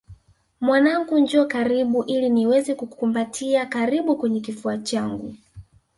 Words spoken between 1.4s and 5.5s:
karibu ili niweze kukukumbatia karibu kwenye kifua changu